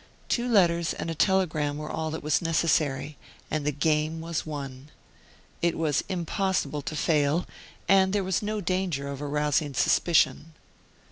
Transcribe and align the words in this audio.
Two 0.29 0.49
letters 0.49 0.95
and 0.95 1.11
a 1.11 1.13
telegram 1.13 1.77
were 1.77 1.91
all 1.91 2.09
that 2.09 2.23
was 2.23 2.41
necessary, 2.41 3.17
and 3.51 3.67
the 3.67 3.71
game 3.71 4.19
was 4.19 4.47
won. 4.47 4.89
It 5.61 5.77
was 5.77 6.03
impossible 6.09 6.81
to 6.81 6.95
fail, 6.95 7.45
and 7.87 8.11
there 8.11 8.23
was 8.23 8.41
no 8.41 8.61
danger 8.61 9.09
of 9.09 9.21
arousing 9.21 9.75
suspicion. 9.75 10.53